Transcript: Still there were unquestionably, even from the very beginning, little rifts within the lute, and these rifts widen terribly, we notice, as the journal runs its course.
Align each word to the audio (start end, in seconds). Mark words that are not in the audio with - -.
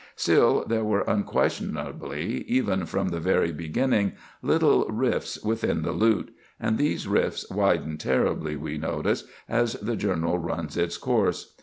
Still 0.15 0.65
there 0.67 0.83
were 0.83 1.01
unquestionably, 1.01 2.43
even 2.47 2.87
from 2.87 3.09
the 3.09 3.19
very 3.19 3.51
beginning, 3.51 4.13
little 4.41 4.87
rifts 4.89 5.43
within 5.43 5.83
the 5.83 5.91
lute, 5.91 6.33
and 6.59 6.79
these 6.79 7.07
rifts 7.07 7.47
widen 7.51 7.99
terribly, 7.99 8.55
we 8.55 8.79
notice, 8.79 9.25
as 9.47 9.73
the 9.73 9.95
journal 9.95 10.39
runs 10.39 10.75
its 10.75 10.97
course. 10.97 11.53